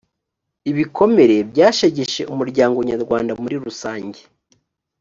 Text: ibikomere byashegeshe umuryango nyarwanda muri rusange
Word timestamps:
ibikomere 0.71 1.35
byashegeshe 1.49 2.21
umuryango 2.33 2.77
nyarwanda 2.89 3.31
muri 3.41 3.55
rusange 3.65 4.21